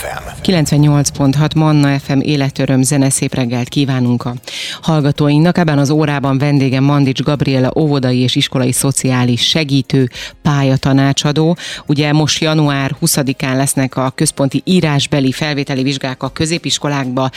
[0.00, 0.50] FM.
[0.52, 4.34] 98.6 Manna FM életöröm zene szép reggelt kívánunk a
[4.82, 5.58] hallgatóinknak.
[5.58, 10.10] Ebben az órában vendégem Mandics Gabriela óvodai és iskolai szociális segítő
[10.42, 11.56] pályatanácsadó.
[11.86, 17.30] Ugye most január 20-án lesznek a központi írásbeli felvételi vizsgák a középiskolákba.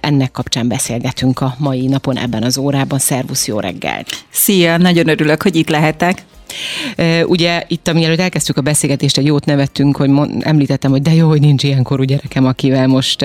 [0.00, 2.98] Ennek kapcsán beszélgetünk a mai napon ebben az órában.
[2.98, 4.24] Szervusz, jó reggelt!
[4.30, 6.24] Szia, nagyon örülök, hogy itt lehetek.
[7.26, 10.10] Ugye itt, amielőtt elkezdtük a beszélgetést, egy jót nevettünk, hogy
[10.40, 13.24] említettem, hogy de jó, hogy nincs ilyen korú gyerekem, akivel most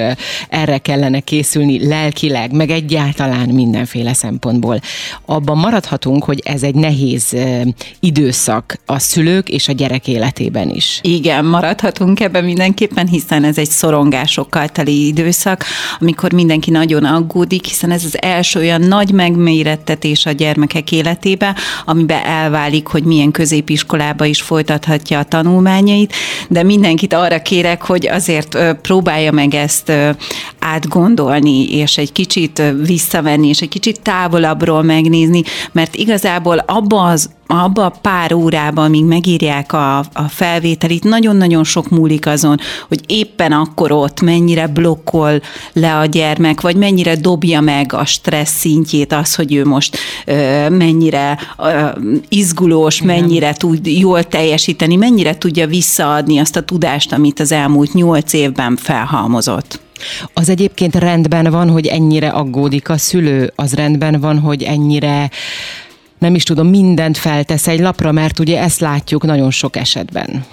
[0.50, 4.80] erre kellene készülni lelkileg, meg egyáltalán mindenféle szempontból.
[5.26, 7.36] Abban maradhatunk, hogy ez egy nehéz
[8.00, 11.00] időszak a szülők és a gyerek életében is.
[11.02, 15.66] Igen, maradhatunk ebben mindenképpen, hiszen ez egy szorongásokkal teli időszak,
[16.00, 22.24] amikor mindenki nagyon aggódik, hiszen ez az első olyan nagy megmérettetés a gyermekek életébe, amiben
[22.24, 26.14] elválik, hogy mi milyen középiskolába is folytathatja a tanulmányait,
[26.50, 29.92] de mindenkit arra kérek, hogy azért próbálja meg ezt
[30.60, 37.86] átgondolni, és egy kicsit visszavenni, és egy kicsit távolabbról megnézni, mert igazából abba az abba
[37.86, 43.92] a pár órában, amíg megírják a, a felvételit, nagyon-nagyon sok múlik azon, hogy éppen akkor
[43.92, 45.42] ott mennyire blokkol
[45.74, 50.70] le a gyermek, vagy mennyire dobja meg a stressz szintjét, az, hogy ő most ö,
[50.70, 51.88] mennyire ö,
[52.30, 53.16] izgulós, Igen.
[53.16, 58.76] mennyire tud jól teljesíteni, mennyire tudja visszaadni azt a tudást, amit az elmúlt nyolc évben
[58.76, 59.80] felhalmozott.
[60.34, 65.30] Az egyébként rendben van, hogy ennyire aggódik a szülő, az rendben van, hogy ennyire
[66.18, 70.46] nem is tudom, mindent feltesz egy lapra, mert ugye ezt látjuk nagyon sok esetben.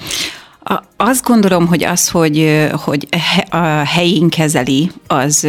[1.07, 3.09] Azt gondolom, hogy az, hogy, hogy
[3.51, 5.47] a helyén kezeli, az,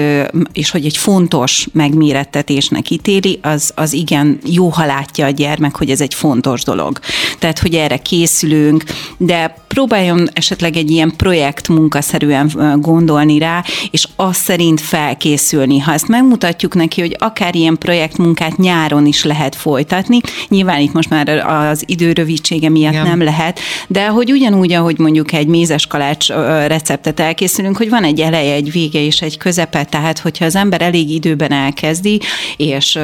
[0.53, 5.89] és hogy egy fontos megmérettetésnek ítéli, az, az igen jó, ha látja a gyermek, hogy
[5.89, 6.99] ez egy fontos dolog.
[7.39, 8.83] Tehát, hogy erre készülünk,
[9.17, 15.79] de próbáljon esetleg egy ilyen projekt munkaszerűen gondolni rá, és azt szerint felkészülni.
[15.79, 21.09] Ha ezt megmutatjuk neki, hogy akár ilyen projektmunkát nyáron is lehet folytatni, nyilván itt most
[21.09, 23.07] már az idő rövidsége miatt Igen.
[23.07, 26.27] nem lehet, de hogy ugyanúgy, ahogy mondjuk egy mézes kalács
[26.67, 30.81] receptet elkészülünk, hogy van egy eleje, egy vége és egy közepe, tehát hogyha az ember
[30.81, 32.19] elég időben elkezdi,
[32.57, 32.99] és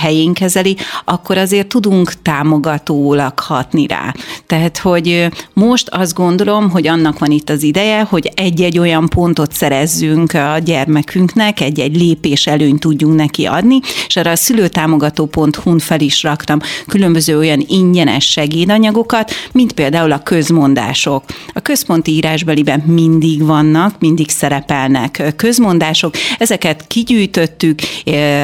[0.00, 4.14] helyén kezeli, akkor azért tudunk támogatólag hatni rá.
[4.46, 9.52] Tehát, hogy most azt gondolom, hogy annak van itt az ideje, hogy egy-egy olyan pontot
[9.52, 16.22] szerezzünk a gyermekünknek, egy-egy lépés előnyt tudjunk neki adni, és arra a szülőtámogató.hu-n fel is
[16.22, 21.24] raktam különböző olyan ingyenes segédanyagokat, mint például a közmondások.
[21.52, 26.14] A központi írásbeliben mindig vannak, mindig szerepelnek közmondások.
[26.38, 27.78] Ezeket kigyűjtöttük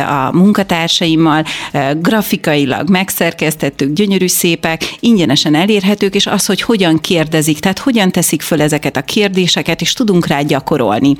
[0.09, 1.45] a munkatársaimmal,
[1.97, 8.63] grafikailag megszerkesztettük, gyönyörű szépek, ingyenesen elérhetők, és az, hogy hogyan kérdezik, tehát hogyan teszik föl
[8.63, 11.17] ezeket a kérdéseket, és tudunk rá gyakorolni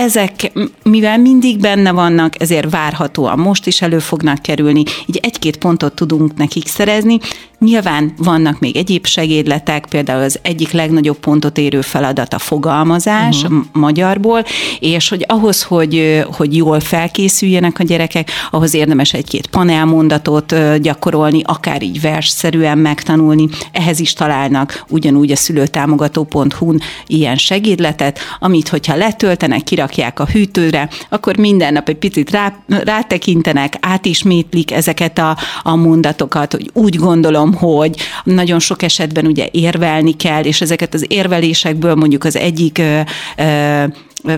[0.00, 0.52] ezek,
[0.82, 6.36] mivel mindig benne vannak, ezért várhatóan most is elő fognak kerülni, így egy-két pontot tudunk
[6.36, 7.18] nekik szerezni.
[7.58, 13.64] Nyilván vannak még egyéb segédletek, például az egyik legnagyobb pontot érő feladat a fogalmazás uh-huh.
[13.72, 14.44] magyarból,
[14.78, 21.82] és hogy ahhoz, hogy, hogy jól felkészüljenek a gyerekek, ahhoz érdemes egy-két panelmondatot gyakorolni, akár
[21.82, 23.48] így versszerűen megtanulni.
[23.72, 31.36] Ehhez is találnak ugyanúgy a szülőtámogató.hu-n ilyen segédletet, amit hogyha letöltenek, kirakják a hűtőre, akkor
[31.36, 37.96] minden nap egy picit rá, rátekintenek, átismétlik ezeket a, a mondatokat, hogy úgy gondolom, hogy
[38.24, 43.00] nagyon sok esetben ugye érvelni kell, és ezeket az érvelésekből mondjuk az egyik ö,
[43.36, 43.84] ö,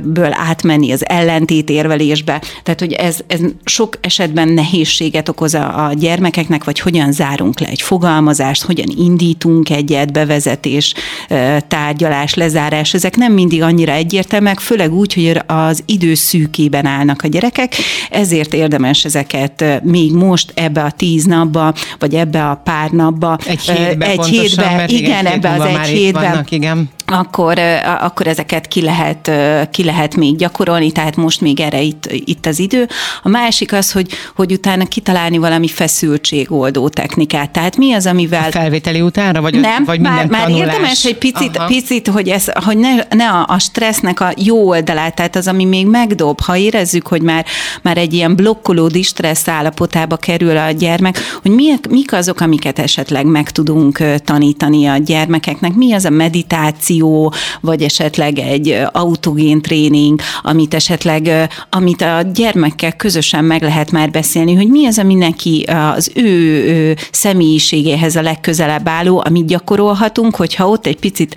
[0.03, 2.43] ből átmenni az ellentét érvelésbe.
[2.63, 7.67] Tehát, hogy ez, ez sok esetben nehézséget okoz a, a gyermekeknek, vagy hogyan zárunk le
[7.67, 10.95] egy fogalmazást, hogyan indítunk egyet, bevezetés,
[11.69, 12.95] tárgyalás, lezárás.
[12.95, 17.75] Ezek nem mindig annyira egyértelműek, főleg úgy, hogy az idő szűkében állnak a gyerekek,
[18.11, 23.61] ezért érdemes ezeket még most ebbe a tíz napba, vagy ebbe a pár napba, egy
[23.61, 27.59] hétbe, egy hétbe igen, igen, ebbe az egy hétben, vannak, igen akkor,
[28.01, 29.31] akkor ezeket ki lehet,
[29.71, 32.89] ki lehet még gyakorolni, tehát most még erre itt, itt az idő.
[33.23, 37.51] A másik az, hogy, hogy utána kitalálni valami feszültségoldó technikát.
[37.51, 38.49] Tehát mi az, amivel...
[38.49, 40.67] A felvételi utánra, vagy, nem, vagy már, minden már tanulás?
[40.67, 45.15] érdemes egy picit, picit hogy, ez, hogy ne, ne a, a stressznek a jó oldalát,
[45.15, 47.45] tehát az, ami még megdob, ha érezzük, hogy már,
[47.83, 53.27] már egy ilyen blokkoló stressz állapotába kerül a gyermek, hogy mi, mik azok, amiket esetleg
[53.27, 60.21] meg tudunk tanítani a gyermekeknek, mi az a meditáció, meditáció, vagy esetleg egy autogén tréning,
[60.43, 65.67] amit esetleg, amit a gyermekkel közösen meg lehet már beszélni, hogy mi az, ami neki
[65.95, 71.35] az ő személyiségéhez a legközelebb álló, amit gyakorolhatunk, hogyha ott egy picit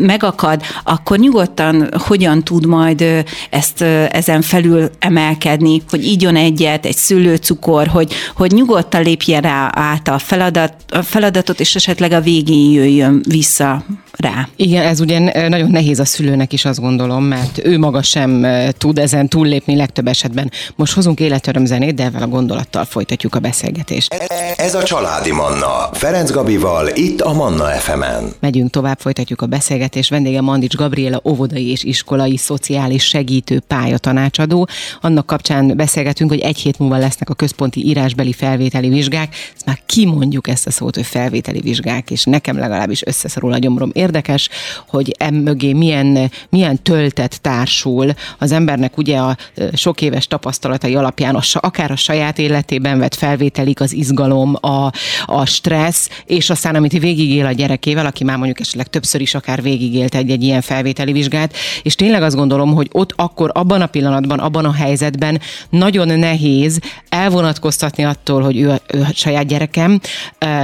[0.00, 7.86] megakad, akkor nyugodtan hogyan tud majd ezt ezen felül emelkedni, hogy igyon egyet, egy szülőcukor,
[7.86, 13.22] hogy, hogy nyugodtan lépje rá át a, feladat, a feladatot, és esetleg a végén jöjjön
[13.28, 13.84] vissza
[14.16, 14.48] rá.
[14.56, 18.46] Igen, ez ugye nagyon nehéz a szülőnek is, azt gondolom, mert ő maga sem
[18.78, 20.50] tud ezen túllépni legtöbb esetben.
[20.76, 24.14] Most hozunk életöröm zenét, de ezzel a gondolattal folytatjuk a beszélgetést.
[24.14, 25.88] E, ez a Családi Manna.
[25.92, 28.32] Ferenc Gabival, itt a Manna FM-en.
[28.40, 30.10] Megyünk tovább, folytatjuk a beszélgetést.
[30.10, 34.68] Vendége Mandics Gabriela, óvodai és iskolai szociális segítő pályatanácsadó.
[35.00, 39.34] Annak kapcsán beszélgetünk, hogy egy hét múlva lesznek a központi írásbeli felvételi vizsgák.
[39.54, 43.90] Ezt már kimondjuk ezt a szót, hogy felvételi vizsgák, és nekem legalábbis összeszorul a gyomrom
[44.04, 44.48] érdekes,
[44.88, 48.14] hogy emögé milyen, milyen töltet társul.
[48.38, 49.36] Az embernek ugye a
[49.72, 54.92] sok éves tapasztalatai alapján, a, akár a saját életében vett felvételik, az izgalom, a,
[55.26, 59.62] a stressz, és aztán amit végigél a gyerekével, aki már mondjuk esetleg többször is akár
[59.62, 63.86] végigélt egy, egy ilyen felvételi vizsgát, és tényleg azt gondolom, hogy ott akkor abban a
[63.86, 65.40] pillanatban, abban a helyzetben
[65.70, 66.78] nagyon nehéz
[67.08, 70.00] elvonatkoztatni attól, hogy ő, ő a saját gyerekem,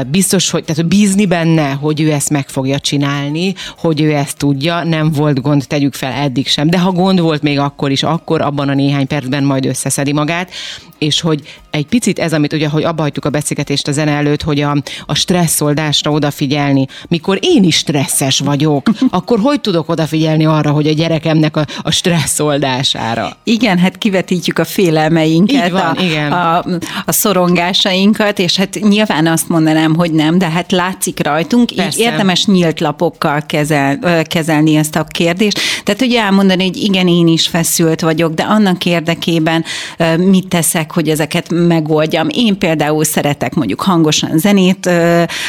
[0.06, 4.36] biztos, hogy tehát bízni benne, hogy ő ezt meg fogja csinálni, állni, hogy ő ezt
[4.36, 6.70] tudja, nem volt gond, tegyük fel eddig sem.
[6.70, 10.50] De ha gond volt még akkor is, akkor abban a néhány percben majd összeszedi magát,
[10.98, 14.42] és hogy egy picit ez, amit ugye, hogy abba hagytuk a beszélgetést a zene előtt,
[14.42, 16.86] hogy a, a stresszoldásra odafigyelni.
[17.08, 21.90] Mikor én is stresszes vagyok, akkor hogy tudok odafigyelni arra, hogy a gyerekemnek a, a
[21.90, 23.36] stresszoldására?
[23.44, 26.32] Igen, hát kivetítjük a félelmeinket, Így van, a, igen.
[26.32, 26.64] A,
[27.04, 31.98] a szorongásainkat, és hát nyilván azt mondanám, hogy nem, de hát látszik rajtunk, Persze.
[31.98, 32.80] így érdemes nyílt
[33.20, 35.60] lapokkal kezel, kezelni ezt a kérdést.
[35.84, 39.64] Tehát ugye elmondani, hogy igen, én is feszült vagyok, de annak érdekében
[40.16, 42.26] mit teszek, hogy ezeket megoldjam.
[42.30, 44.90] Én például szeretek mondjuk hangosan zenét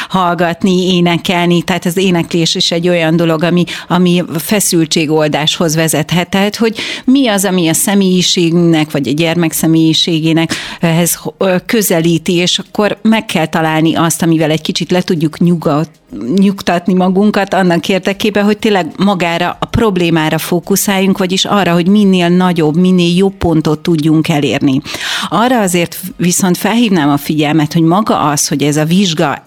[0.08, 6.28] hallgatni, énekelni, tehát az éneklés is egy olyan dolog, ami, ami feszültségoldáshoz vezethet.
[6.28, 11.18] Tehát, hogy mi az, ami a személyiségnek, vagy a gyermek személyiségének ehhez
[11.66, 15.90] közelíti, és akkor meg kell találni azt, amivel egy kicsit le tudjuk nyugat,
[16.36, 22.76] nyugtatni magunkat annak érdekében, hogy tényleg magára, a problémára fókuszáljunk, vagyis arra, hogy minél nagyobb,
[22.76, 24.80] minél jobb pontot tudjunk elérni.
[25.28, 29.42] Arra azért viszont felhívnám a figyelmet, hogy maga az, hogy ez a vizsga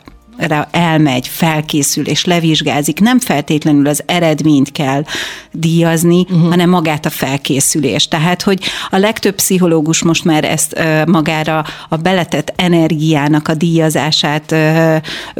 [0.71, 5.03] elmegy, felkészül és levizsgázik, nem feltétlenül az eredményt kell
[5.51, 6.49] díjazni, uh-huh.
[6.49, 8.09] hanem magát a felkészülést.
[8.09, 8.59] Tehát, hogy
[8.89, 14.55] a legtöbb pszichológus most már ezt magára a beletett energiának a díjazását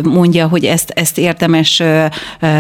[0.04, 1.84] mondja, hogy ezt, ezt érdemes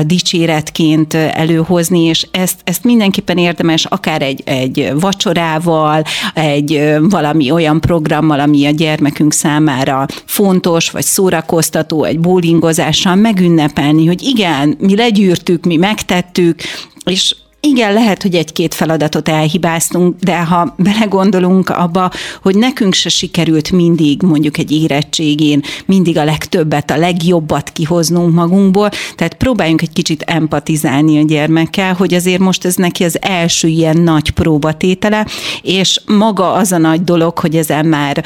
[0.06, 6.04] dicséretként előhozni, és ezt, ezt mindenképpen érdemes akár egy, egy vacsorával,
[6.34, 14.22] egy valami olyan programmal, ami a gyermekünk számára fontos, vagy szórakoztató, egy bowlingozással megünnepelni, hogy
[14.22, 16.62] igen, mi legyűrtük, mi megtettük,
[17.06, 23.72] és igen, lehet, hogy egy-két feladatot elhibáztunk, de ha belegondolunk abba, hogy nekünk se sikerült
[23.72, 30.22] mindig mondjuk egy érettségén mindig a legtöbbet, a legjobbat kihoznunk magunkból, tehát próbáljunk egy kicsit
[30.22, 35.28] empatizálni a gyermekkel, hogy azért most ez neki az első ilyen nagy próbatétele,
[35.62, 38.24] és maga az a nagy dolog, hogy ezen már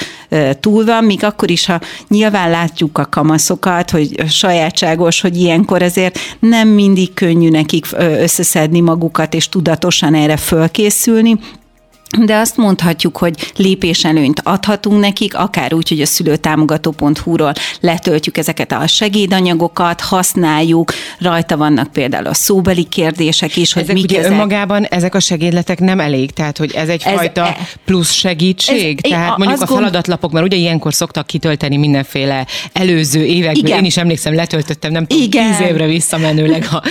[0.59, 6.19] túl van, míg akkor is, ha nyilván látjuk a kamaszokat, hogy sajátságos, hogy ilyenkor azért
[6.39, 11.39] nem mindig könnyű nekik összeszedni magukat, és tudatosan erre fölkészülni,
[12.17, 18.87] de azt mondhatjuk, hogy lépéselőnyt adhatunk nekik, akár úgy, hogy a szülőtámogató.hu-ról letöltjük ezeket a
[18.87, 24.31] segédanyagokat, használjuk, rajta vannak például a szóbeli kérdések is, hogy ezek mik ugye ezek.
[24.31, 27.53] önmagában ezek a segédletek nem elég, tehát hogy ez egyfajta ez,
[27.85, 33.65] plusz segítség, ez, tehát mondjuk a feladatlapok, mert ugye ilyenkor szoktak kitölteni mindenféle előző évekből,
[33.65, 33.77] Igen.
[33.77, 35.51] én is emlékszem, letöltöttem, nem tudom, Igen.
[35.51, 36.81] tíz évre visszamenőleg, ha,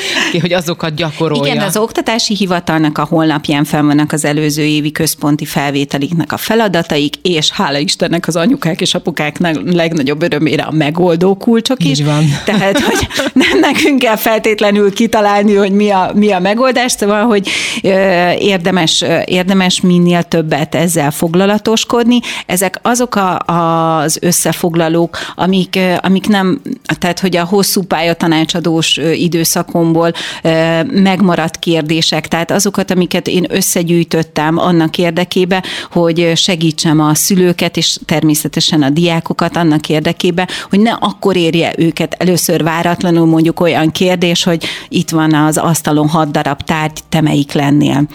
[0.40, 1.52] hogy azokat gyakorolja.
[1.52, 6.36] Igen, az oktatási hivatalnak a honlapján fel vannak az előző évi köz központi felvételiknek a
[6.36, 11.98] feladataik, és hála Istennek az anyukák és apukák legnagyobb örömére a megoldó kulcsok is.
[11.98, 12.24] Így van.
[12.44, 13.08] Tehát, hogy
[13.48, 17.48] nem nekünk kell feltétlenül kitalálni, hogy mi a, mi a megoldás, szóval, hogy
[18.38, 22.20] érdemes, érdemes minél többet ezzel foglalatoskodni.
[22.46, 26.60] Ezek azok a, az összefoglalók, amik, amik nem,
[26.98, 30.12] tehát, hogy a hosszú pályatanácsadós időszakomból
[30.86, 37.98] megmaradt kérdések, tehát azokat, amiket én összegyűjtöttem annak annak érdekébe, hogy segítsem a szülőket, és
[38.04, 44.44] természetesen a diákokat annak érdekébe, hogy ne akkor érje őket először váratlanul mondjuk olyan kérdés,
[44.44, 48.06] hogy itt van az asztalon hat darab tárgy, te melyik lennél.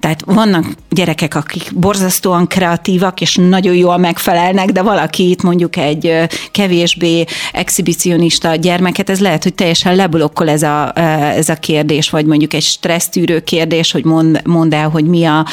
[0.00, 6.12] Tehát vannak gyerekek, akik borzasztóan kreatívak, és nagyon jól megfelelnek, de valaki itt mondjuk egy
[6.52, 10.98] kevésbé exhibicionista gyermeket, ez lehet, hogy teljesen leblokkol ez a,
[11.36, 15.46] ez a kérdés, vagy mondjuk egy stressztűrő kérdés, hogy mond, mond el, hogy mi a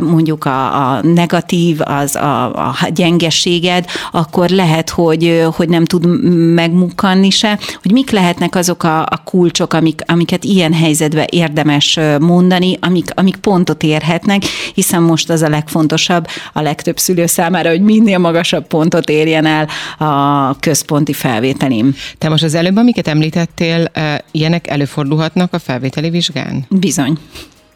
[0.00, 6.06] mondjuk a, a negatív, az a, a gyengeséged, akkor lehet, hogy, hogy nem tud
[6.54, 12.78] megmukkanni se, hogy mik lehetnek azok a, a kulcsok, amik, amiket ilyen helyzetben érdemes mondani,
[12.80, 14.42] amik, amik pont pontot érhetnek,
[14.74, 19.68] hiszen most az a legfontosabb a legtöbb szülő számára, hogy minél magasabb pontot érjen el
[19.98, 21.94] a központi felvételim.
[22.18, 23.90] Te most az előbb, amiket említettél,
[24.30, 26.66] ilyenek előfordulhatnak a felvételi vizsgán?
[26.68, 27.18] Bizony.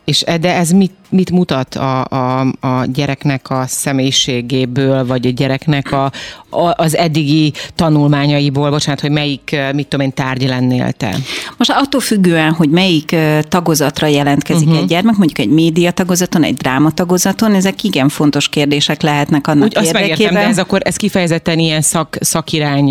[0.05, 5.93] És de ez mit, mit mutat a, a, a gyereknek a személyiségéből, vagy a gyereknek
[5.93, 6.05] a,
[6.51, 11.17] a, az eddigi tanulmányaiból, bocsánat, hogy melyik, mit tudom én, tárgy lennél te?
[11.57, 13.17] Most attól függően, hogy melyik
[13.49, 14.83] tagozatra jelentkezik uh-huh.
[14.83, 19.65] egy gyermek, mondjuk egy média tagozaton, egy dráma tagozaton, ezek igen fontos kérdések lehetnek annak
[19.65, 20.03] Úgy, érdekében.
[20.03, 22.91] Azt megértem, de ez akkor ez kifejezetten ilyen szak, szakirány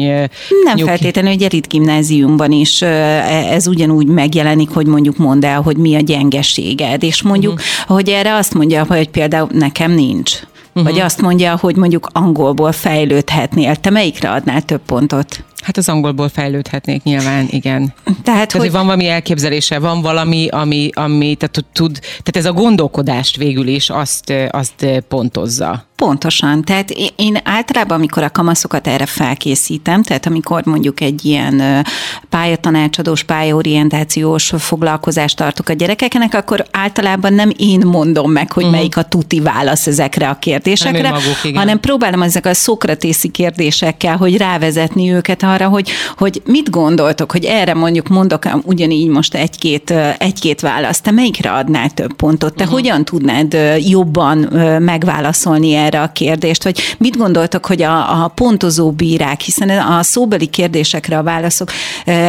[0.63, 0.87] Nem nyug...
[0.87, 5.99] feltétlenül, egy elit gimnáziumban is ez ugyanúgy megjelenik, hogy mondjuk mondd el, hogy mi a
[5.99, 7.95] gyengeséged, és mondjuk, uh-huh.
[7.97, 10.31] hogy erre azt mondja, hogy például nekem nincs.
[10.73, 10.91] Uh-huh.
[10.91, 13.75] Vagy azt mondja, hogy mondjuk angolból fejlődhetnél.
[13.75, 15.43] Te melyikre adnál több pontot?
[15.65, 17.93] Hát az angolból fejlődhetnék nyilván, igen.
[18.03, 18.61] Tehát, tehát hogy...
[18.61, 23.67] hogy van valami elképzelése, van valami, ami, ami tehát tud, tehát ez a gondolkodást végül
[23.67, 25.85] is azt, azt pontozza.
[25.95, 26.63] Pontosan.
[26.63, 31.85] Tehát én általában, amikor a kamaszokat erre felkészítem, tehát amikor mondjuk egy ilyen
[32.29, 38.77] pályatanácsadós, pályaorientációs foglalkozást tartok a gyerekeknek, akkor általában nem én mondom meg, hogy uh-huh.
[38.77, 44.37] melyik a tuti válasz ezekre a kérdésekre, maguk, hanem próbálom ezek a szokratészi kérdésekkel, hogy
[44.37, 50.61] rávezetni őket arra, hogy, hogy mit gondoltok, hogy erre mondjuk mondok ugyanígy most egy-két, egy-két
[50.61, 51.03] választ.
[51.03, 52.55] Te melyikre adnál több pontot?
[52.55, 52.79] Te uh-huh.
[52.79, 54.37] hogyan tudnád jobban
[54.81, 60.47] megválaszolni erre a kérdést, vagy mit gondoltok, hogy a, a pontozó bírák, hiszen a szóbeli
[60.47, 61.71] kérdésekre a válaszok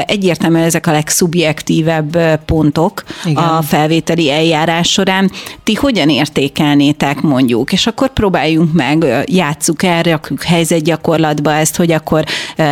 [0.07, 3.45] egyértelműen ezek a legszubjektívebb pontok Igen.
[3.45, 5.31] a felvételi eljárás során.
[5.63, 7.73] Ti hogyan értékelnétek mondjuk?
[7.73, 12.25] És akkor próbáljunk meg, játsszuk el, rakjuk helyzetgyakorlatba ezt, hogy akkor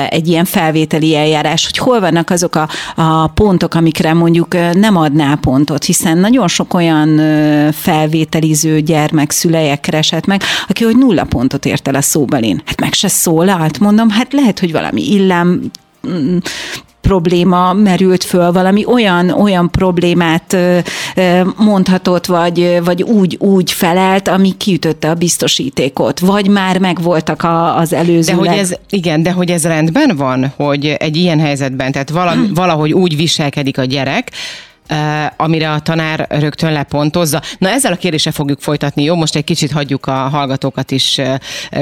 [0.09, 5.35] egy ilyen felvételi eljárás, hogy hol vannak azok a, a pontok, amikre mondjuk nem adná
[5.35, 7.21] pontot, hiszen nagyon sok olyan
[7.73, 10.43] felvételiző gyermek szülejek keresett meg,
[10.75, 12.63] aki hogy nulla pontot ért el a szóbelén.
[12.65, 15.71] Hát meg se szólalt, mondom, hát lehet, hogy valami illám
[16.09, 16.37] mm,
[17.01, 20.57] probléma merült föl, valami olyan, olyan problémát
[21.57, 27.93] mondhatott, vagy, vagy úgy, úgy felelt, ami kiütötte a biztosítékot, vagy már megvoltak a, az
[27.93, 28.33] előző.
[28.33, 32.11] De hogy ez, igen, de hogy ez rendben van, hogy egy ilyen helyzetben, tehát
[32.55, 34.31] valahogy úgy viselkedik a gyerek,
[35.37, 37.43] amire a tanár rögtön lepontozza.
[37.59, 39.15] Na ezzel a kérdéssel fogjuk folytatni, jó?
[39.15, 41.21] Most egy kicsit hagyjuk a hallgatókat is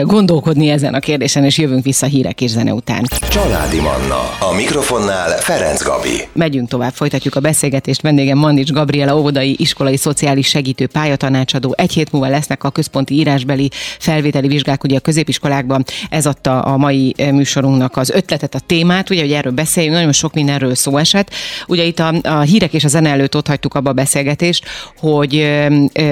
[0.02, 3.04] gondolkodni ezen a kérdésen, és jövünk vissza hírek és zene után.
[3.30, 4.36] Családi Manna.
[4.40, 6.28] A mikrofonnál Ferenc Gabi.
[6.32, 8.00] Megyünk tovább, folytatjuk a beszélgetést.
[8.00, 11.74] Vendégem Mandics Gabriela, óvodai iskolai szociális segítő pályatanácsadó.
[11.76, 15.84] Egy hét múlva lesznek a központi írásbeli felvételi vizsgák ugye a középiskolákban.
[16.10, 20.34] Ez adta a mai műsorunknak az ötletet, a témát, ugye, hogy erről beszéljünk, nagyon sok
[20.34, 21.30] mindenről szó esett.
[21.66, 24.64] Ugye itt a, a hírek és a zene előtt ott hagytuk abba a beszélgetést,
[24.98, 25.34] hogy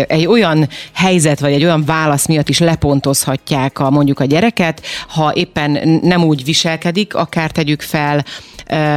[0.06, 5.32] egy olyan helyzet vagy egy olyan válasz miatt is lepontozhatják a, mondjuk a gyereket, ha
[5.34, 8.24] éppen nem úgy viselkedik, akár tegyük fel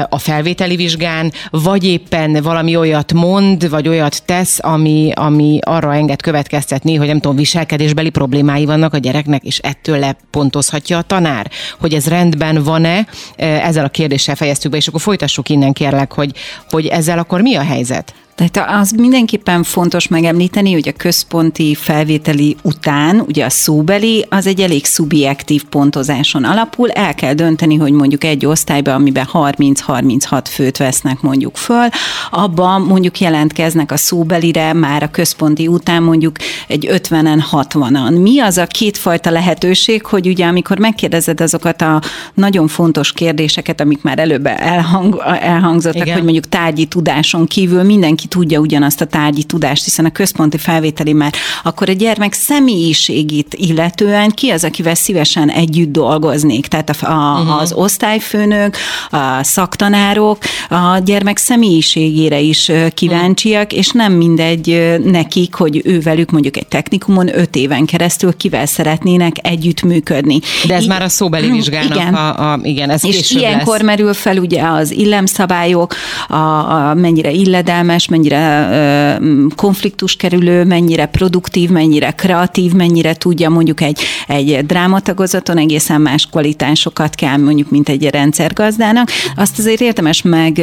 [0.10, 6.22] a felvételi vizsgán, vagy éppen valami olyat mond, vagy olyat tesz, ami, ami arra enged
[6.22, 11.94] következtetni, hogy nem tudom, viselkedésbeli problémái vannak a gyereknek, és ettől lepontozhatja a tanár, hogy
[11.94, 16.32] ez rendben van-e, ezzel a kérdéssel fejeztük be, és akkor folytassuk innen kérlek, hogy,
[16.70, 18.14] hogy ezzel akkor mi a helyzet?
[18.36, 24.62] Tehát az mindenképpen fontos megemlíteni, hogy a központi felvételi után, ugye a szóbeli, az egy
[24.62, 26.92] elég szubjektív pontozáson alapul.
[26.92, 31.88] El kell dönteni, hogy mondjuk egy osztályban, amiben 30-36 főt vesznek mondjuk föl,
[32.32, 36.36] abban mondjuk jelentkeznek a szóbelire már a központi után mondjuk
[36.68, 38.22] egy 50-en, 60-an.
[38.22, 42.02] Mi az a kétfajta lehetőség, hogy ugye amikor megkérdezed azokat a
[42.34, 46.14] nagyon fontos kérdéseket, amik már előbb elhang, elhangzottak, Igen.
[46.14, 50.58] hogy mondjuk tárgyi tudáson kívül mindenki mindenki tudja ugyanazt a tárgyi tudást, hiszen a központi
[50.58, 56.68] felvételi már, akkor a gyermek személyiségét illetően ki az, akivel szívesen együtt dolgoznék.
[56.68, 57.62] Tehát a, a, uh-huh.
[57.62, 58.78] az osztályfőnök,
[59.10, 60.38] a szaktanárok
[60.70, 67.38] a gyermek személyiségére is kíváncsiak, és nem mindegy nekik, hogy ő velük mondjuk egy technikumon
[67.38, 70.40] öt éven keresztül kivel szeretnének együttműködni.
[70.68, 72.14] De ez I- már a szóbeli mhm, vizsgának igen.
[72.14, 73.86] A, a, igen, ez És ilyenkor lesz.
[73.86, 75.96] merül fel ugye az illemszabályok,
[76.28, 79.20] a, a mennyire illedelmes, mennyire
[79.56, 87.16] konfliktus kerülő, mennyire produktív, mennyire kreatív, mennyire tudja mondjuk egy, egy drámatagozaton egészen más kvalitásokat
[87.16, 89.10] kell mondjuk, mint egy rendszergazdának.
[89.36, 90.62] Azt azért érdemes meg,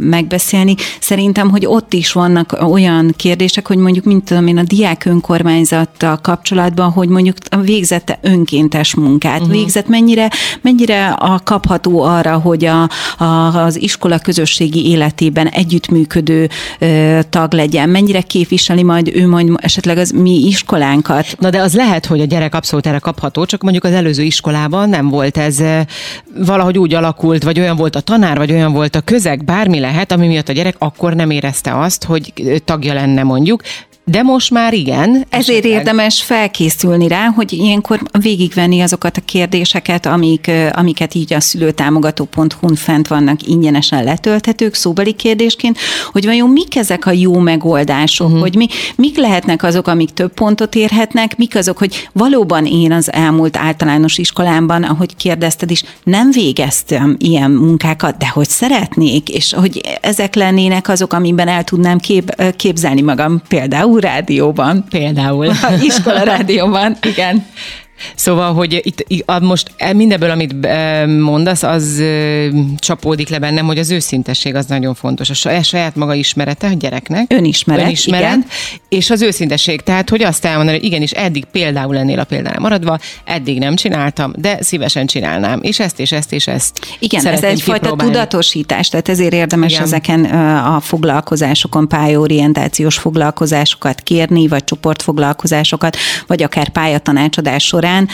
[0.00, 0.74] megbeszélni.
[1.00, 6.16] Szerintem, hogy ott is vannak olyan kérdések, hogy mondjuk, mint tudom én, a diák önkormányzattal
[6.16, 9.56] kapcsolatban, hogy mondjuk végzette önkéntes munkát, uh-huh.
[9.56, 12.88] végzett mennyire, mennyire a kapható arra, hogy a,
[13.18, 13.24] a,
[13.64, 16.13] az iskola közösségi életében együttműködő
[16.78, 21.26] ö, tag legyen, mennyire képviseli majd ő majd esetleg az mi iskolánkat.
[21.38, 24.88] Na de az lehet, hogy a gyerek abszolút erre kapható, csak mondjuk az előző iskolában
[24.88, 25.62] nem volt ez
[26.46, 30.12] valahogy úgy alakult, vagy olyan volt a tanár, vagy olyan volt a közeg, bármi lehet,
[30.12, 32.32] ami miatt a gyerek akkor nem érezte azt, hogy
[32.64, 33.62] tagja lenne mondjuk,
[34.04, 35.10] de most már igen.
[35.28, 35.72] Ezért esetleg.
[35.72, 43.08] érdemes felkészülni rá, hogy ilyenkor végigvenni azokat a kérdéseket, amik, amiket így a szülőtámogató.hu-n fent
[43.08, 45.78] vannak ingyenesen letölthetők, szóbeli kérdésként,
[46.12, 48.42] hogy vajon mik ezek a jó megoldások, uh-huh.
[48.42, 53.12] hogy mi, mik lehetnek azok, amik több pontot érhetnek, mik azok, hogy valóban én az
[53.12, 59.80] elmúlt általános iskolámban, ahogy kérdezted is, nem végeztem ilyen munkákat, de hogy szeretnék, és hogy
[60.00, 64.84] ezek lennének azok, amiben el tudnám kép, képzelni magam például rádióban.
[64.90, 65.46] Például.
[65.82, 67.46] Iskola rádióban, igen.
[68.14, 72.48] Szóval, hogy itt most e, mindebből, amit e, mondasz, az e,
[72.78, 75.30] csapódik le bennem, hogy az őszintesség az nagyon fontos.
[75.30, 77.32] A saját maga ismerete a gyereknek.
[77.32, 78.44] Önismeret, önismeret igen.
[78.88, 82.98] És az őszintesség, tehát, hogy azt elmondani, hogy igenis eddig például ennél a példánál maradva,
[83.24, 85.58] eddig nem csináltam, de szívesen csinálnám.
[85.62, 86.96] És ezt és ezt és ezt.
[86.98, 89.84] Igen, ez egyfajta tudatosítás, tehát ezért érdemes igen.
[89.84, 90.24] ezeken
[90.64, 95.96] a foglalkozásokon, pályorientációs foglalkozásokat kérni, vagy csoportfoglalkozásokat,
[96.26, 98.08] vagy akár pályatanácsadás során során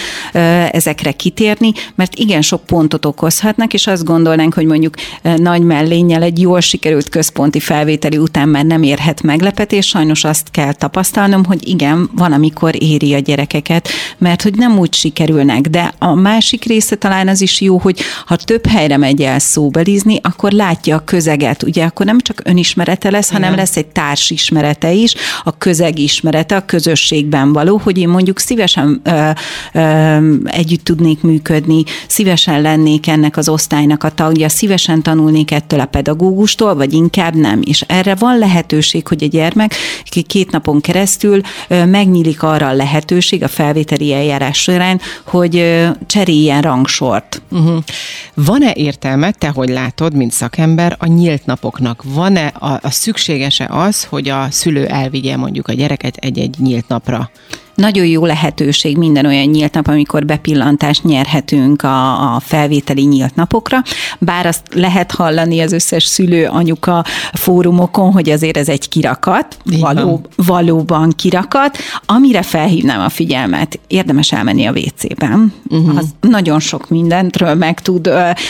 [0.72, 4.94] ezekre kitérni, mert igen sok pontot okozhatnak, és azt gondolnánk, hogy mondjuk
[5.36, 10.72] nagy mellénnyel egy jól sikerült központi felvételi után már nem érhet meglepetés, sajnos azt kell
[10.72, 16.14] tapasztalnom, hogy igen, van, amikor éri a gyerekeket, mert hogy nem úgy sikerülnek, de a
[16.14, 20.96] másik része talán az is jó, hogy ha több helyre megy el szóbelizni, akkor látja
[20.96, 25.98] a közeget, ugye akkor nem csak önismerete lesz, hanem lesz egy társismerete is, a közeg
[25.98, 29.02] ismerete, a közösségben való, hogy én mondjuk szívesen
[30.44, 36.74] együtt tudnék működni, szívesen lennék ennek az osztálynak a tagja, szívesen tanulnék ettől a pedagógustól,
[36.74, 37.60] vagy inkább nem.
[37.64, 39.74] És erre van lehetőség, hogy a gyermek
[40.26, 47.42] két napon keresztül megnyílik arra a lehetőség a felvételi eljárás során, hogy cseréljen rangsort.
[47.50, 47.82] Uh-huh.
[48.34, 52.02] Van-e értelme, te hogy látod, mint szakember, a nyílt napoknak?
[52.04, 57.30] Van-e a, a szükséges-e az, hogy a szülő elvigye mondjuk a gyereket egy-egy nyílt napra?
[57.80, 63.82] Nagyon jó lehetőség minden olyan nyílt nap, amikor bepillantást nyerhetünk a, a felvételi nyílt napokra,
[64.18, 70.20] bár azt lehet hallani az összes szülő, anyuka fórumokon, hogy azért ez egy kirakat, való,
[70.36, 75.52] valóban kirakat, amire felhívnám a figyelmet, érdemes elmenni a WC-ben.
[75.68, 75.96] Uh-huh.
[75.96, 78.02] Az nagyon sok mindentről meg tud,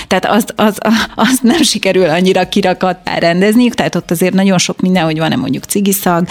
[0.06, 0.78] tehát azt, az,
[1.14, 5.64] az nem sikerül annyira kirakattá rendezniük, tehát ott azért nagyon sok minden, hogy van-e mondjuk
[5.64, 6.26] cigiszag,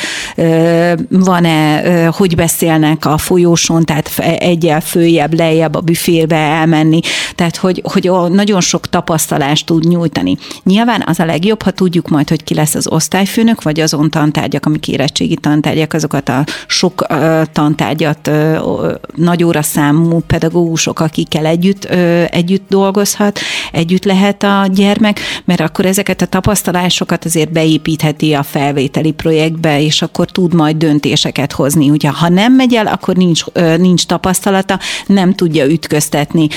[1.09, 6.99] van-e, hogy beszélnek mennek a folyóson, tehát egyel följebb, lejjebb a büférbe elmenni,
[7.35, 10.37] tehát hogy, hogy nagyon sok tapasztalást tud nyújtani.
[10.63, 14.65] Nyilván az a legjobb, ha tudjuk majd, hogy ki lesz az osztályfőnök, vagy azon tantárgyak,
[14.65, 22.25] amik érettségi tantárgyak, azokat a sok uh, tantárgyat uh, nagy óraszámú pedagógusok, akikkel együtt, uh,
[22.31, 23.39] együtt dolgozhat,
[23.71, 30.01] együtt lehet a gyermek, mert akkor ezeket a tapasztalásokat azért beépítheti a felvételi projektbe, és
[30.01, 31.89] akkor tud majd döntéseket hozni.
[31.89, 33.43] Ugye, ha nem megy el, akkor nincs,
[33.77, 36.47] nincs tapasztalata, nem tudja ütköztetni,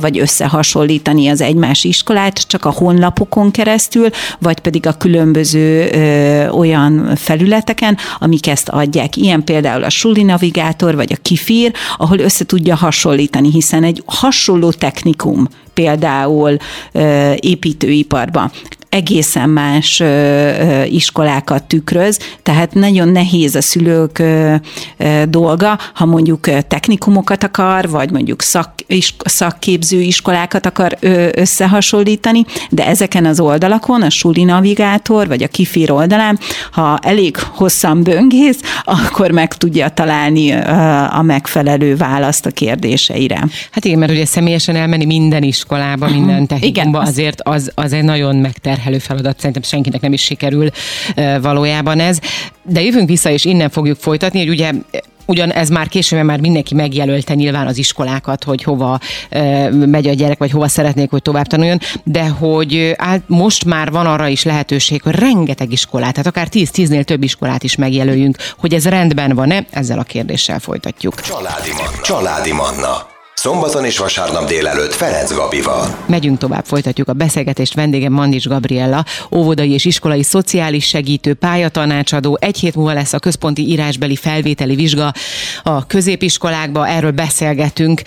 [0.00, 4.08] vagy összehasonlítani az egymás iskolát, csak a honlapokon keresztül,
[4.38, 5.90] vagy pedig a különböző
[6.50, 9.16] olyan felületeken, amik ezt adják.
[9.16, 14.70] Ilyen például a Suli Navigátor, vagy a Kifír, ahol össze tudja hasonlítani, hiszen egy hasonló
[14.70, 16.56] technikum például
[17.36, 18.50] építőiparban
[18.96, 20.02] egészen más
[20.88, 24.22] iskolákat tükröz, tehát nagyon nehéz a szülők
[25.28, 28.72] dolga, ha mondjuk technikumokat akar, vagy mondjuk szak,
[29.24, 30.98] szakképző iskolákat akar
[31.34, 36.38] összehasonlítani, de ezeken az oldalakon, a Suli Navigátor, vagy a Kifir oldalán,
[36.72, 40.52] ha elég hosszan böngész, akkor meg tudja találni
[41.10, 43.44] a megfelelő választ a kérdéseire.
[43.70, 48.04] Hát igen, mert ugye személyesen elmenni minden iskolába, minden technikumba, igen, azért az, az egy
[48.04, 50.70] nagyon megterhelő feladat, szerintem senkinek nem is sikerül
[51.40, 52.18] valójában ez.
[52.62, 54.72] De jövünk vissza, és innen fogjuk folytatni, hogy ugye
[55.26, 60.12] Ugyan ez már később már mindenki megjelölte nyilván az iskolákat, hogy hova e, megy a
[60.12, 64.42] gyerek, vagy hova szeretnék, hogy tovább tanuljon, de hogy át, most már van arra is
[64.42, 69.64] lehetőség, hogy rengeteg iskolát, tehát akár 10-10-nél több iskolát is megjelöljünk, hogy ez rendben van-e,
[69.70, 71.20] ezzel a kérdéssel folytatjuk.
[71.20, 72.00] Családi Manna.
[72.02, 73.15] Családi Manna.
[73.46, 75.96] Szombaton és vasárnap délelőtt Ferenc Gabival.
[76.06, 77.74] Megyünk tovább, folytatjuk a beszélgetést.
[77.74, 82.38] Vendégem Mandics Gabriella, óvodai és iskolai szociális segítő, pályatanácsadó.
[82.40, 85.12] Egy hét múlva lesz a központi írásbeli felvételi vizsga
[85.62, 86.88] a középiskolákba.
[86.88, 88.02] Erről beszélgetünk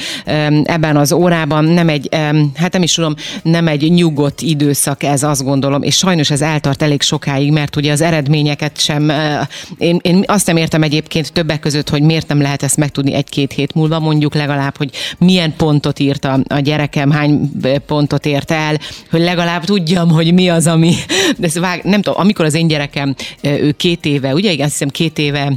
[0.63, 1.63] ebben az órában.
[1.63, 2.09] Nem egy,
[2.55, 6.81] hát nem is tudom, nem egy nyugodt időszak ez, azt gondolom, és sajnos ez eltart
[6.81, 9.11] elég sokáig, mert ugye az eredményeket sem,
[9.77, 13.53] én, én azt nem értem egyébként többek között, hogy miért nem lehet ezt megtudni egy-két
[13.53, 14.89] hét múlva, mondjuk legalább, hogy
[15.29, 17.51] milyen pontot írt a, a gyerekem, hány
[17.85, 18.79] pontot ért el,
[19.11, 20.93] hogy legalább tudjam, hogy mi az, ami...
[21.37, 24.71] De ez vág, nem tudom, amikor az én gyerekem, ő két éve, ugye, igen, azt
[24.71, 25.53] hiszem két éve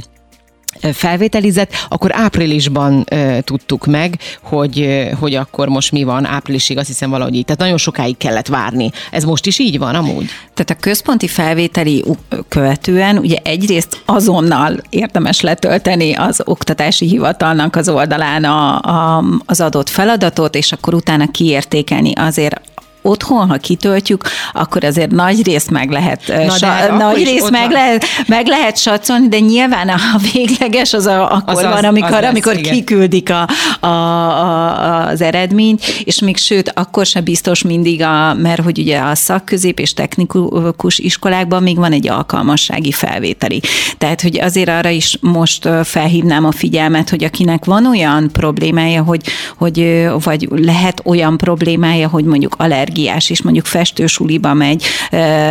[0.93, 6.87] felvételizett, akkor áprilisban uh, tudtuk meg, hogy, uh, hogy akkor most mi van, áprilisig azt
[6.87, 7.45] hiszem valahogy így.
[7.45, 8.91] Tehát nagyon sokáig kellett várni.
[9.11, 10.25] Ez most is így van amúgy?
[10.53, 12.03] Tehát a központi felvételi
[12.47, 19.89] követően ugye egyrészt azonnal érdemes letölteni az oktatási hivatalnak az oldalán a, a, az adott
[19.89, 22.61] feladatot, és akkor utána kiértékelni azért
[23.03, 27.71] otthon, ha kitöltjük, akkor azért nagy részt meg lehet, Na, sa, hát nagy részt meg
[27.71, 29.97] lehet, meg lehet satszolni, de nyilván a
[30.33, 32.73] végleges az a, akkor az van, az, amikor, az lesz, amikor igen.
[32.73, 33.47] kiküldik a,
[33.79, 38.99] a, a, az eredményt, és még sőt, akkor sem biztos mindig, a, mert hogy ugye
[38.99, 43.61] a szakközép és technikus iskolákban még van egy alkalmassági felvételi.
[43.97, 49.21] Tehát, hogy azért arra is most felhívnám a figyelmet, hogy akinek van olyan problémája, hogy,
[49.57, 54.83] hogy vagy lehet olyan problémája, hogy mondjuk allergia energiás is mondjuk festősuliba megy,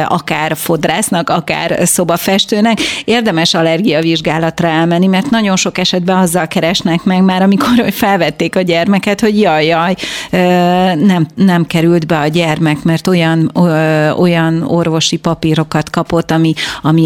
[0.09, 7.43] akár fodrásznak, akár szobafestőnek, érdemes allergiavizsgálatra elmenni, mert nagyon sok esetben azzal keresnek meg már,
[7.43, 9.95] amikor felvették a gyermeket, hogy jaj, jaj,
[10.95, 13.51] nem, nem került be a gyermek, mert olyan,
[14.19, 16.53] olyan orvosi papírokat kapott, ami,
[16.83, 17.03] ami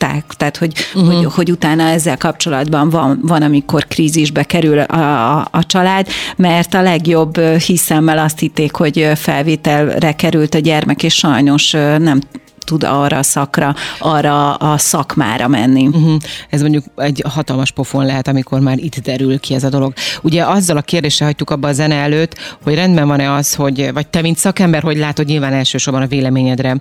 [0.00, 0.24] elutasították.
[0.36, 1.14] Tehát, hogy, uh-huh.
[1.14, 6.74] hogy, hogy utána ezzel kapcsolatban van, van amikor krízisbe kerül a, a, a család, mert
[6.74, 12.20] a legjobb hiszemmel azt hitték, hogy felvételre került a gyermek, és sajnos nem
[12.64, 15.86] tud arra a szakra, arra a szakmára menni.
[15.86, 16.16] Uh-huh.
[16.50, 19.92] Ez mondjuk egy hatalmas pofon lehet, amikor már itt derül ki ez a dolog.
[20.22, 24.06] Ugye azzal a kérdéssel hagytuk abba a zene előtt, hogy rendben van-e az, hogy, vagy
[24.06, 26.76] te, mint szakember, hogy látod, nyilván elsősorban a véleményedre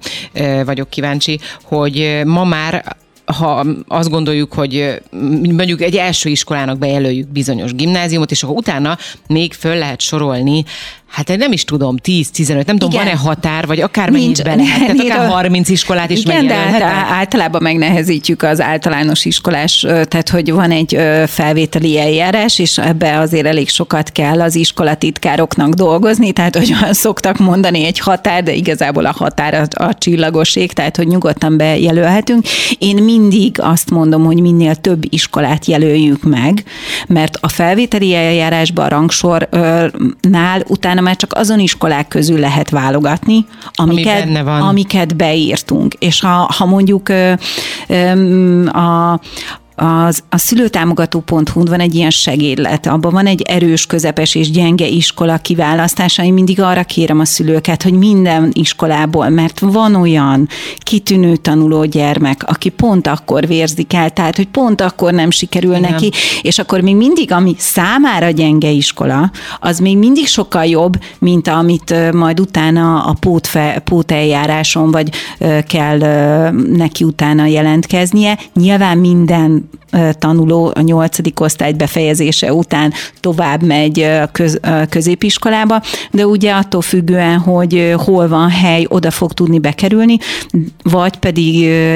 [0.66, 2.98] vagyok kíváncsi, hogy ma már
[3.34, 5.02] ha azt gondoljuk, hogy
[5.42, 10.64] mondjuk egy első iskolának bejelöljük bizonyos gimnáziumot, és akkor utána még föl lehet sorolni
[11.10, 15.00] Hát nem is tudom, 10-15, nem tudom, van-e határ, vagy akár mennyit be lehet, tehát
[15.00, 20.72] akár 30 iskolát is Igen, de hát általában megnehezítjük az általános iskolás, tehát hogy van
[20.72, 27.38] egy felvételi eljárás, és ebbe azért elég sokat kell az iskolatitkároknak dolgozni, tehát hogy szoktak
[27.38, 32.48] mondani egy határ, de igazából a határ a, a csillagoség, tehát hogy nyugodtan bejelölhetünk.
[32.78, 36.64] Én mindig azt mondom, hogy minél több iskolát jelöljük meg,
[37.08, 43.46] mert a felvételi eljárásban a rangsornál utána utána már csak azon iskolák közül lehet válogatni,
[43.74, 44.62] amiket, Ami van.
[44.62, 45.94] amiket beírtunk.
[45.94, 47.34] És ha, ha mondjuk ö,
[47.88, 49.20] ö, a,
[49.80, 55.38] az, a szülőtámogató.hu van egy ilyen segédlet, abban van egy erős, közepes és gyenge iskola
[55.38, 56.24] kiválasztása.
[56.24, 62.44] Én mindig arra kérem a szülőket, hogy minden iskolából, mert van olyan kitűnő tanuló gyermek,
[62.48, 65.92] aki pont akkor vérzik el, tehát hogy pont akkor nem sikerül Igen.
[65.92, 66.12] neki,
[66.42, 72.12] és akkor még mindig, ami számára gyenge iskola, az még mindig sokkal jobb, mint amit
[72.14, 75.10] majd utána a pótfe, póteljáráson vagy
[75.68, 75.98] kell
[76.76, 78.38] neki utána jelentkeznie.
[78.54, 79.69] Nyilván minden
[80.20, 87.94] tanuló a nyolcadik osztály befejezése után tovább megy köz, középiskolába, de ugye attól függően, hogy
[87.98, 90.18] hol van hely, oda fog tudni bekerülni,
[90.84, 91.56] vagy pedig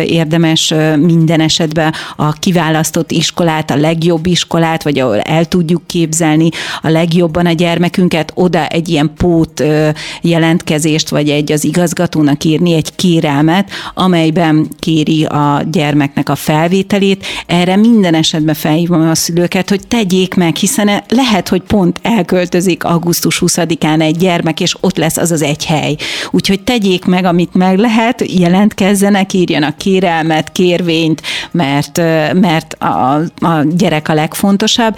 [0.09, 6.49] érdemes minden esetben a kiválasztott iskolát, a legjobb iskolát, vagy ahol el tudjuk képzelni
[6.81, 9.63] a legjobban a gyermekünket, oda egy ilyen pót
[10.21, 17.25] jelentkezést, vagy egy az igazgatónak írni egy kérelmet, amelyben kéri a gyermeknek a felvételét.
[17.63, 23.41] Erre minden esetben felhívom a szülőket, hogy tegyék meg, hiszen lehet, hogy pont elköltözik augusztus
[23.45, 25.95] 20-án egy gyermek, és ott lesz az az egy hely.
[26.31, 31.21] Úgyhogy tegyék meg, amit meg lehet, jelentkezzenek, írjanak kérelmet, kérvényt,
[31.51, 31.97] mert,
[32.33, 34.95] mert a, a gyerek a legfontosabb,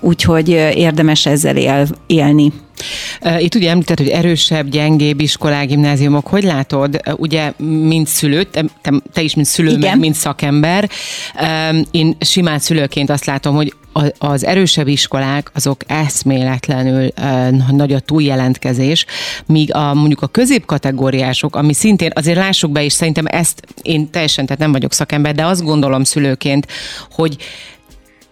[0.00, 2.52] úgyhogy érdemes ezzel él, élni.
[3.38, 6.26] Itt ugye említett, hogy erősebb, gyengébb iskolák, gimnáziumok.
[6.26, 8.64] Hogy látod, ugye, mint szülő, te,
[9.12, 10.90] te is, mint szülő, meg mint szakember,
[11.90, 13.74] én simán szülőként azt látom, hogy
[14.18, 17.08] az erősebb iskolák azok eszméletlenül
[17.70, 19.06] nagy a túljelentkezés,
[19.46, 24.46] míg a, mondjuk a középkategóriások, ami szintén, azért lássuk be, és szerintem ezt én teljesen,
[24.46, 26.66] tehát nem vagyok szakember, de azt gondolom szülőként,
[27.10, 27.36] hogy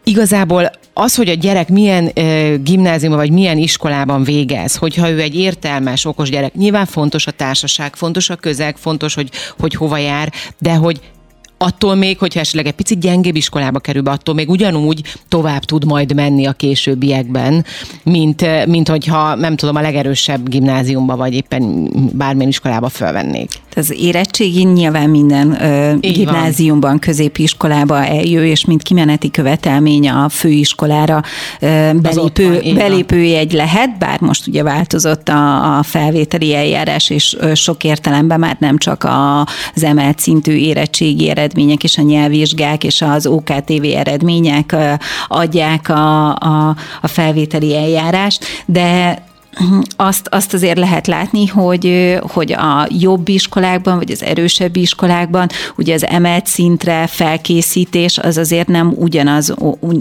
[0.04, 5.34] igazából az, hogy a gyerek milyen e, gimnáziumban vagy milyen iskolában végez, hogyha ő egy
[5.34, 10.32] értelmes, okos gyerek, nyilván fontos a társaság, fontos a közeg, fontos, hogy, hogy hova jár,
[10.58, 11.00] de hogy
[11.62, 15.84] attól még, hogyha esetleg egy picit gyengébb iskolába kerül be, attól még ugyanúgy tovább tud
[15.84, 17.64] majd menni a későbbiekben,
[18.02, 23.50] mint, mint hogyha nem tudom, a legerősebb gimnáziumba vagy éppen bármilyen iskolába felvennék.
[23.76, 31.22] Az érettségi nyilván minden ö, gimnáziumban, középiskolába eljő, és mint kimeneti követelmény a főiskolára
[31.60, 37.54] ö, belépő, van, belépőjegy lehet, bár most ugye változott a, a felvételi eljárás, és ö,
[37.54, 39.40] sok értelemben már nem csak a,
[39.74, 44.92] az emelt szintű érettségi eredmények és a nyelvvizsgák és az OKTV eredmények ö,
[45.28, 49.22] adják a, a, a felvételi eljárást, de
[49.96, 55.94] azt, azt azért lehet látni, hogy, hogy a jobb iskolákban, vagy az erősebb iskolákban, ugye
[55.94, 59.54] az emelt szintre felkészítés az azért nem ugyanaz,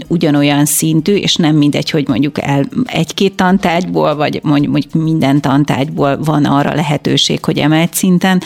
[0.08, 6.44] ugyanolyan szintű, és nem mindegy, hogy mondjuk el egy-két tantárgyból, vagy mondjuk minden tantárgyból van
[6.44, 8.42] arra lehetőség, hogy emelt szinten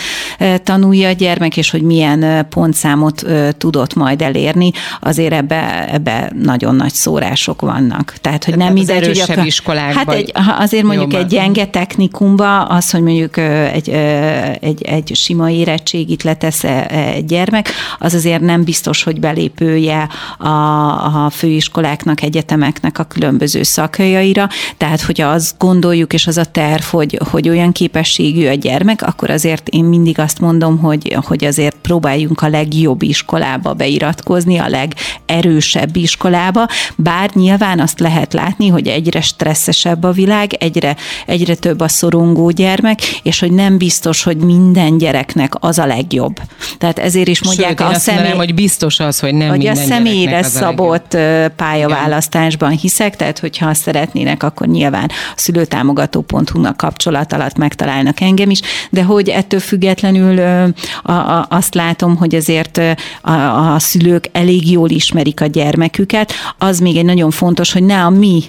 [0.64, 3.25] tanulja a gyermek, és hogy milyen pontszámot
[3.59, 8.14] tudott majd elérni, azért ebbe, ebbe nagyon nagy szórások vannak.
[8.21, 9.95] Tehát, hogy nem mindegy, hogy a, iskolákban.
[9.95, 13.89] Hát egy, azért mondjuk egy gyenge technikumba az, hogy mondjuk egy,
[14.61, 20.49] egy, egy sima érettségit letesz e, egy gyermek, az azért nem biztos, hogy belépője a,
[21.25, 24.49] a főiskoláknak, egyetemeknek a különböző szakhelyaira.
[24.77, 29.31] Tehát, hogyha azt gondoljuk, és az a terv, hogy, hogy olyan képességű a gyermek, akkor
[29.31, 35.97] azért én mindig azt mondom, hogy, hogy azért próbáljunk a legjobb iskolába beiratkozni, a legerősebb
[35.97, 40.96] iskolába, bár nyilván azt lehet látni, hogy egyre stresszesebb a világ, egyre egyre,
[41.27, 46.40] egyre több a szorongó gyermek, és hogy nem biztos, hogy minden gyereknek az a legjobb.
[46.79, 48.20] Tehát ezért is mondják Sőt, a személy...
[48.20, 53.38] Mondanám, hogy biztos az, hogy nem hogy minden a személyre szabott a pályaválasztásban hiszek, tehát
[53.38, 59.61] hogyha azt szeretnének, akkor nyilván a szülőtámogató.hu-nak kapcsolat alatt megtalálnak engem is, de hogy ettől
[59.61, 60.38] függetlenül
[61.03, 62.81] a, a, azt látom, hogy azért
[63.22, 63.31] a,
[63.75, 68.11] a szülők elég jól ismerik a gyermeküket, az még egy nagyon fontos, hogy ne a
[68.11, 68.42] mi,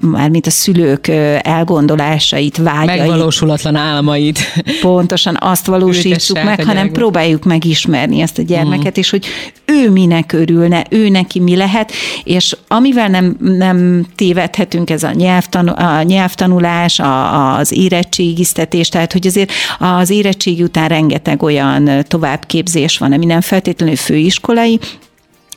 [0.00, 2.98] mármint a szülők elgondolásait, vágyait.
[2.98, 4.38] Megvalósulatlan álmait.
[4.80, 9.00] Pontosan azt valósítsuk meg, hanem próbáljuk megismerni ezt a gyermeket, mm.
[9.00, 9.26] és hogy
[9.64, 11.92] ő minek örülne, ő neki mi lehet,
[12.24, 19.26] és amivel nem, nem tévedhetünk, ez a, nyelvtanu, a nyelvtanulás, a, az érettségiztetés, tehát hogy
[19.26, 24.78] azért az érettség után rengeteg olyan továbbképzés van, ami nem feltétlenül főiskolai,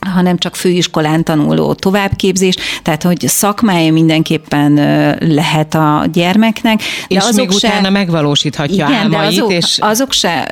[0.10, 4.74] hanem csak főiskolán tanuló továbbképzés, tehát hogy szakmája mindenképpen
[5.20, 6.78] lehet a gyermeknek.
[6.78, 9.12] De és azok még se, utána megvalósíthatja igen, álmait.
[9.12, 9.78] De azok, és...
[9.82, 10.48] azok se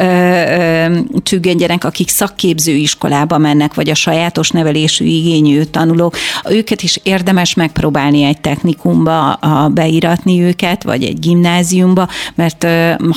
[1.24, 6.18] csüggedjenek, akik szakképző iskolába mennek, vagy a sajátos nevelésű igényű tanulók,
[6.50, 12.68] őket is érdemes megpróbálni egy technikumba a, beiratni őket, vagy egy gimnáziumba, mert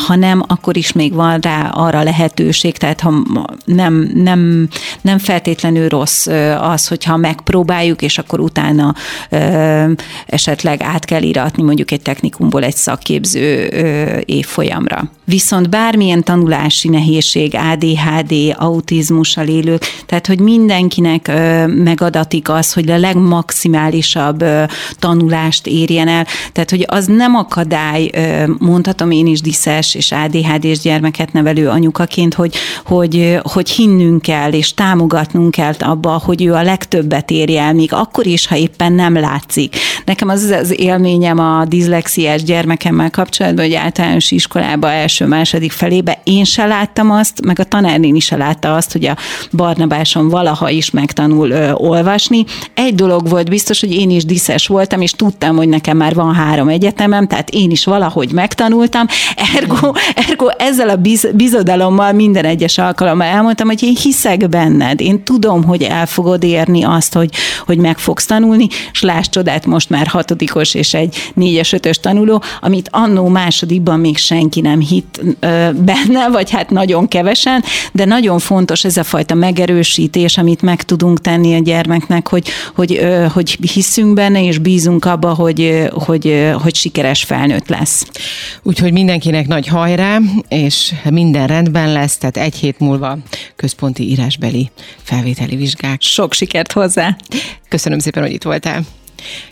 [0.06, 3.12] ha nem, akkor is még van rá arra lehetőség, tehát ha
[3.64, 4.68] nem, nem,
[5.00, 6.21] nem feltétlenül rossz
[6.58, 8.94] az, hogyha megpróbáljuk, és akkor utána
[10.26, 13.66] esetleg át kell iratni mondjuk egy technikumból egy szakképző
[14.26, 15.10] évfolyamra.
[15.24, 21.32] Viszont bármilyen tanulási nehézség, ADHD, autizmussal élők, tehát hogy mindenkinek
[21.66, 24.44] megadatik az, hogy a legmaximálisabb
[24.98, 28.10] tanulást érjen el, tehát hogy az nem akadály,
[28.58, 32.54] mondhatom én is diszes és ADHD-s gyermeket nevelő anyukaként, hogy,
[32.84, 37.92] hogy, hogy hinnünk kell és támogatnunk kell abba, hogy ő a legtöbbet érje el, még
[37.92, 39.76] akkor is, ha éppen nem látszik.
[40.04, 44.90] Nekem az az élményem a diszlexiás gyermekemmel kapcsolatban, hogy általános iskolába
[45.22, 49.16] első-második felébe én se láttam azt, meg a tanárnén is se látta azt, hogy a
[49.52, 52.44] Barnabáson valaha is megtanul ö, olvasni.
[52.74, 56.34] Egy dolog volt biztos, hogy én is diszes voltam, és tudtam, hogy nekem már van
[56.34, 59.06] három egyetemem, tehát én is valahogy megtanultam.
[59.56, 59.92] Ergo,
[60.28, 65.64] ergo ezzel a biz, bizodalommal minden egyes alkalommal elmondtam, hogy én hiszek benned, én tudom,
[65.64, 67.30] hogy el fogod érni azt, hogy,
[67.66, 72.42] hogy meg fogsz tanulni, és láss csodát, most már hatodikos és egy négyes, ötös tanuló,
[72.60, 75.01] amit annó másodikban még senki nem hitt
[75.74, 81.20] benne, vagy hát nagyon kevesen, de nagyon fontos ez a fajta megerősítés, amit meg tudunk
[81.20, 87.24] tenni a gyermeknek, hogy, hogy, hogy hiszünk benne, és bízunk abba, hogy, hogy, hogy sikeres
[87.24, 88.06] felnőtt lesz.
[88.62, 93.18] Úgyhogy mindenkinek nagy hajrá, és minden rendben lesz, tehát egy hét múlva
[93.56, 94.70] központi írásbeli
[95.02, 96.00] felvételi vizsgák.
[96.02, 97.16] Sok sikert hozzá!
[97.68, 98.82] Köszönöm szépen, hogy itt voltál.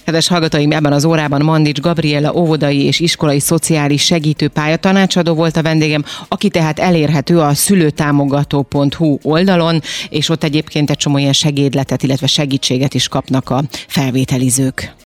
[0.04, 5.62] Kedves hallgatóim, ebben az órában Mandics Gabriela óvodai és iskolai szociális segítő pályatanácsadó volt a
[5.62, 12.26] vendégem, aki tehát elérhető a szülőtámogató.hu oldalon, és ott egyébként egy csomó ilyen segédletet, illetve
[12.26, 14.98] segítséget is kapnak a felvételizők.